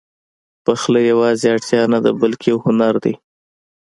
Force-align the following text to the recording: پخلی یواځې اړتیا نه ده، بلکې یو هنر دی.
پخلی 0.63 1.03
یواځې 1.11 1.45
اړتیا 1.55 1.81
نه 1.93 1.99
ده، 2.03 2.11
بلکې 2.21 2.45
یو 2.51 2.57
هنر 2.65 2.93
دی. 3.03 3.13